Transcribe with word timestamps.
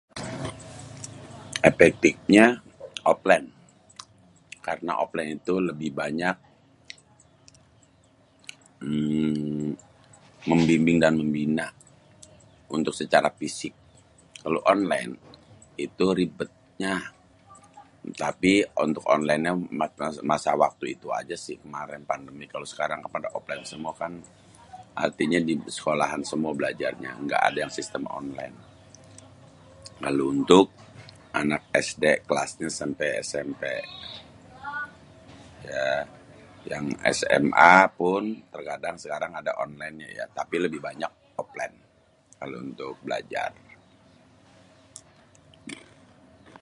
Epektifnya 1.69 2.45
oplén. 3.11 3.43
Karena 4.67 4.91
oplén 5.05 5.27
itu 5.37 5.53
lebih 5.69 5.91
banyak 6.01 6.35
membimbing 10.53 10.97
dan 11.03 11.13
membina 11.21 11.67
untuk 12.75 12.93
secara 13.01 13.29
pisik. 13.39 13.73
Kalo 14.43 14.57
onlén 14.73 15.09
itu 15.85 16.05
ribetnya. 16.19 16.95
Tapi 18.23 18.53
untuk 18.85 19.03
onlénnya 19.15 19.53
masa 20.33 20.51
waktu 20.63 20.85
itu 20.97 21.07
aja 21.21 21.35
sih 21.45 21.55
kemarén, 21.63 22.01
pandemi. 22.11 22.45
Kalo 22.53 22.65
sekarang 22.71 22.99
pada 23.15 23.27
oplén 23.39 23.61
semua 23.71 23.93
kan 24.01 24.13
artinya 25.05 25.39
di 25.47 25.53
sekolahan 25.75 26.19
semua 26.31 26.51
belajarnya 26.59 27.11
nggak 27.23 27.41
ada 27.47 27.57
yang 27.63 27.69
sistem 27.79 28.03
onlén. 28.19 28.49
Kalo 30.03 30.21
untuk 30.35 30.67
anak 31.39 31.63
SD 31.87 32.03
kelasnya 32.27 32.67
sampé 32.79 33.07
SMP 33.27 33.61
ya 35.71 35.85
yang 36.73 36.85
SMA 37.19 37.73
pun 37.99 38.23
terkadang 38.53 38.97
sekarang 39.03 39.31
ada 39.41 39.51
onlennya 39.63 40.07
ya 40.17 40.25
tapi 40.39 40.55
lebih 40.65 40.79
banyak 40.87 41.11
oplén 41.43 41.73
kalo 42.41 42.55
untuk 42.67 42.93
belajar. 43.05 43.51